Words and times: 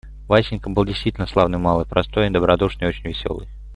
Васенька 0.27 0.67
был 0.71 0.83
действительно 0.83 1.27
славный 1.27 1.59
малый, 1.59 1.85
простой, 1.85 2.27
добродушный 2.31 2.87
и 2.87 2.89
очень 2.89 3.09
веселый. 3.09 3.47